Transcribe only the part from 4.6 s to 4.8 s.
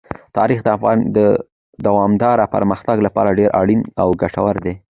دی.